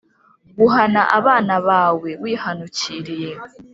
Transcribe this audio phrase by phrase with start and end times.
[0.57, 3.31] guhana abana bawe wihanukiriye,